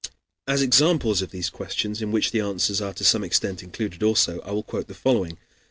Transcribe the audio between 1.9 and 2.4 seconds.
in which the